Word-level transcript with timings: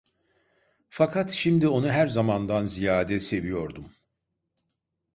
Fakat 0.89 1.31
şimdi 1.31 1.67
onu 1.67 1.91
her 1.91 2.07
zamandan 2.07 2.65
ziyade 2.65 3.19
seviyordum. 3.19 3.95